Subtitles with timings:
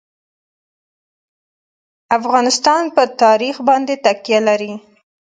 [2.17, 4.73] افغانستان په تاریخ باندې تکیه لري.